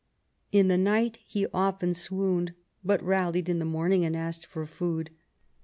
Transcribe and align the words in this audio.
In 0.51 0.67
the 0.67 0.79
night 0.79 1.19
he 1.27 1.45
often 1.53 1.93
swooned, 1.93 2.53
but 2.83 3.03
rallied 3.03 3.47
in 3.47 3.59
the 3.59 3.65
morning 3.65 4.03
and 4.03 4.15
asked 4.15 4.47
for 4.47 4.65
food. 4.65 5.11